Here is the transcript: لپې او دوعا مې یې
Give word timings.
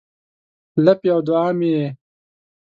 لپې 0.85 1.09
او 1.15 1.19
دوعا 1.27 1.49
مې 1.57 1.69
یې 1.77 1.87